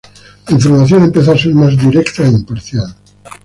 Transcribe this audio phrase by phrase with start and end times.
[0.47, 2.95] La información empezó a ser más directa e imparcial.